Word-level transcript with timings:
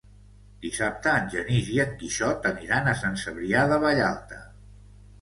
Dissabte 0.63 1.13
en 1.17 1.27
Genís 1.33 1.69
i 1.75 1.79
en 1.85 1.93
Quixot 2.01 2.51
aniran 2.55 2.93
a 2.95 2.99
Sant 3.05 3.23
Cebrià 3.27 3.71
de 3.75 3.83
Vallalta. 3.89 4.45